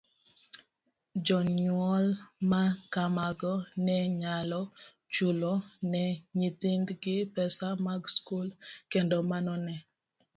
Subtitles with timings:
[1.25, 2.05] Jonyuol
[2.49, 2.61] ma
[2.93, 3.53] kamago
[3.85, 4.61] ne nyalo
[5.13, 5.53] chulo
[5.91, 6.03] ne
[6.37, 8.47] nyithindgi pesa mag skul,
[8.91, 9.75] kendo mano ne